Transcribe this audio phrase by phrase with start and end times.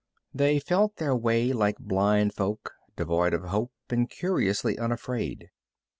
[0.33, 5.51] They felt their way like blind folk, devoid of hope and curiously unafraid.